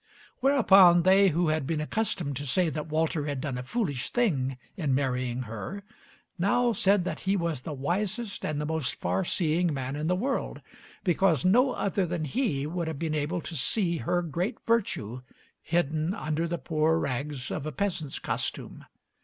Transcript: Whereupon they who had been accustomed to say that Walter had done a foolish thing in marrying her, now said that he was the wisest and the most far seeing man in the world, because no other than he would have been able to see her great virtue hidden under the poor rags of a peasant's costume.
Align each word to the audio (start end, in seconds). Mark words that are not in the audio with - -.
Whereupon 0.39 1.03
they 1.03 1.27
who 1.29 1.49
had 1.49 1.67
been 1.67 1.79
accustomed 1.79 2.35
to 2.37 2.47
say 2.47 2.71
that 2.71 2.87
Walter 2.89 3.27
had 3.27 3.39
done 3.39 3.59
a 3.59 3.61
foolish 3.61 4.09
thing 4.09 4.57
in 4.75 4.95
marrying 4.95 5.43
her, 5.43 5.83
now 6.39 6.71
said 6.73 7.03
that 7.03 7.19
he 7.19 7.37
was 7.37 7.61
the 7.61 7.73
wisest 7.73 8.43
and 8.43 8.59
the 8.59 8.65
most 8.65 8.95
far 8.95 9.23
seeing 9.23 9.71
man 9.71 9.95
in 9.95 10.07
the 10.07 10.15
world, 10.15 10.59
because 11.03 11.45
no 11.45 11.73
other 11.73 12.07
than 12.07 12.25
he 12.25 12.65
would 12.65 12.87
have 12.87 12.97
been 12.97 13.13
able 13.13 13.41
to 13.41 13.55
see 13.55 13.97
her 13.97 14.23
great 14.23 14.57
virtue 14.65 15.21
hidden 15.61 16.15
under 16.15 16.47
the 16.47 16.57
poor 16.57 16.97
rags 16.97 17.51
of 17.51 17.67
a 17.67 17.71
peasant's 17.71 18.17
costume. 18.17 18.83